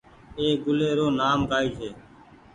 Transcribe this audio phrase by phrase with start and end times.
[0.39, 1.89] اي گُلي رو نآم ڪآئي ڇي۔